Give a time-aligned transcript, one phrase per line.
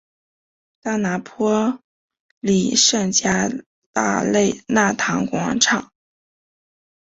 [0.81, 1.79] 大拿坡
[2.39, 3.51] 里圣加
[3.93, 5.91] 大肋纳堂广场。